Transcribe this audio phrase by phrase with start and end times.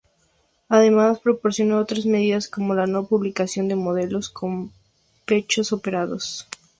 [0.67, 4.71] Además propició otras medidas como la no-publicación de modelos con
[5.27, 6.47] pechos operados.